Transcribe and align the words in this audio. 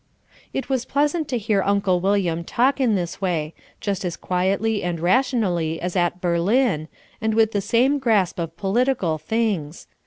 It 0.51 0.67
was 0.67 0.83
pleasant 0.85 1.27
to 1.27 1.37
hear 1.37 1.61
Uncle 1.61 1.99
William 1.99 2.43
talk 2.43 2.81
in 2.81 2.95
this 2.95 3.21
way, 3.21 3.53
just 3.79 4.03
as 4.03 4.17
quietly 4.17 4.81
and 4.81 4.99
rationally 4.99 5.79
as 5.79 5.95
at 5.95 6.19
Berlin, 6.19 6.87
and 7.21 7.35
with 7.35 7.51
the 7.51 7.61
same 7.61 7.99
grasp 7.99 8.39
of 8.39 8.57
political 8.57 9.19
things. 9.19 9.85